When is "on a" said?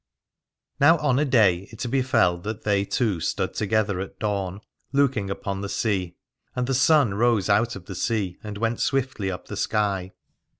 0.97-1.25